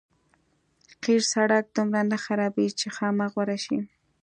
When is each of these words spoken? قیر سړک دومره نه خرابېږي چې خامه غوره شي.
قیر 1.03 1.21
سړک 1.33 1.65
دومره 1.75 2.01
نه 2.11 2.17
خرابېږي 2.23 2.75
چې 2.79 2.87
خامه 2.95 3.25
غوره 3.33 3.57
شي. 3.65 3.79